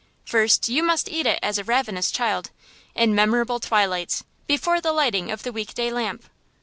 [0.25, 2.49] First, you must eat it as a ravenous child,
[2.95, 6.25] in memorable twilights, before the lighting of the week day lamp.